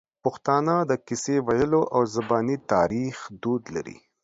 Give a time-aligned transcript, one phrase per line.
[0.23, 3.97] پښتانه د کیسې ویلو او زباني تاریخ دود لري.